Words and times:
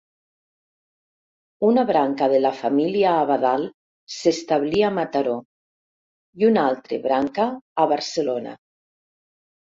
Una 1.67 1.83
branca 1.89 2.29
de 2.31 2.39
la 2.39 2.51
família 2.61 3.11
Abadal 3.25 3.67
s'establí 4.15 4.83
a 4.89 4.91
Mataró 4.97 5.37
i 6.43 6.49
un 6.49 6.59
altre 6.65 7.01
branca 7.07 7.47
a 7.85 7.89
Barcelona. 7.95 8.57